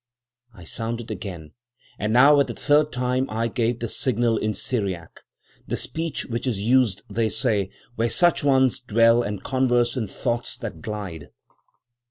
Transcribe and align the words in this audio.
I 0.55 0.63
sounded 0.63 1.11
again, 1.11 1.51
and 1.99 2.11
now 2.11 2.39
at 2.39 2.47
the 2.47 2.55
third 2.55 2.91
time 2.91 3.29
I 3.29 3.47
gave 3.47 3.77
the 3.77 3.87
signal 3.87 4.35
in 4.35 4.55
Syriac,—the 4.55 5.75
speech 5.75 6.25
which 6.25 6.47
is 6.47 6.59
used, 6.59 7.03
they 7.07 7.29
say, 7.29 7.69
where 7.97 8.09
such 8.09 8.43
ones 8.43 8.79
dwell 8.79 9.21
and 9.21 9.43
converse 9.43 9.95
in 9.95 10.07
thoughts 10.07 10.57
that 10.57 10.81
glide. 10.81 11.29